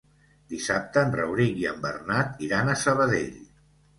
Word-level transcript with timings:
Dissabte 0.53 1.03
en 1.07 1.11
Rauric 1.19 1.59
i 1.63 1.67
en 1.71 1.83
Bernat 1.85 2.43
iran 2.47 2.71
a 2.75 2.79
Sabadell. 2.87 3.39